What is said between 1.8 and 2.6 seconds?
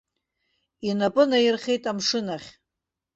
амшын ахь.